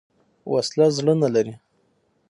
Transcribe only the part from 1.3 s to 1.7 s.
لري